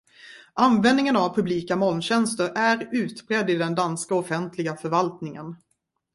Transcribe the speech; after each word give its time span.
Användningen 0.53 1.15
av 1.15 1.35
publika 1.35 1.75
molntjänster 1.75 2.51
är 2.55 2.89
utbredd 2.91 3.49
i 3.49 3.55
den 3.55 3.75
danska 3.75 4.15
offentliga 4.15 4.75
förvaltningen. 4.75 5.55